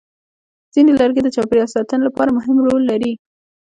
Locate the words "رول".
2.67-2.81